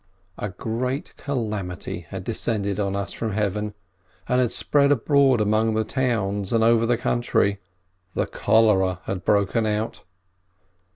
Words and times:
A 0.39 0.49
great 0.49 1.13
calamity 1.15 2.07
had 2.09 2.23
descended 2.23 2.79
on 2.79 2.95
us 2.95 3.13
from 3.13 3.33
Heaven, 3.33 3.75
and 4.27 4.41
had 4.41 4.51
spread 4.51 4.91
abroad 4.91 5.39
among 5.39 5.75
the 5.75 5.83
towns 5.83 6.51
and 6.51 6.63
over 6.63 6.87
the 6.87 6.97
country: 6.97 7.59
the 8.15 8.25
cholera 8.25 9.01
had 9.03 9.23
broken 9.23 9.67
out. 9.67 10.01